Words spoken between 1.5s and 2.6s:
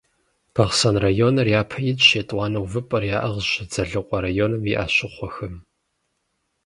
япэ итщ, етӀуанэ